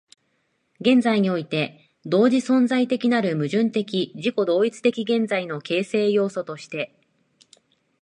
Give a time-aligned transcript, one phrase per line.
[0.79, 6.95] 現在において同時存在的なる矛盾的自己同一的現在の形成要素として、